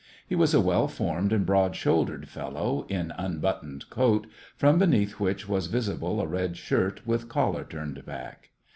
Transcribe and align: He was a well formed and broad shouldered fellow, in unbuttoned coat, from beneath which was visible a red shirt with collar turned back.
He 0.27 0.35
was 0.35 0.55
a 0.55 0.59
well 0.59 0.87
formed 0.87 1.31
and 1.31 1.45
broad 1.45 1.75
shouldered 1.75 2.27
fellow, 2.27 2.87
in 2.89 3.13
unbuttoned 3.19 3.87
coat, 3.91 4.25
from 4.57 4.79
beneath 4.79 5.19
which 5.19 5.47
was 5.47 5.67
visible 5.67 6.19
a 6.19 6.25
red 6.25 6.57
shirt 6.57 7.05
with 7.05 7.29
collar 7.29 7.63
turned 7.63 8.03
back. 8.03 8.49